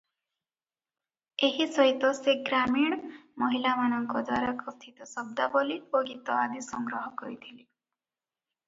[1.47, 2.97] ଏଥି ସହିତ ସେ ଗ୍ରାମୀଣ
[3.43, 7.63] ମହିଳାମାନଙ୍କଦ୍ୱାରା କଥିତ ଶବ୍ଦାବଳୀ ଓ ଗୀତ ଆଦି ସଂଗ୍ରହ କରିଥିଲେ।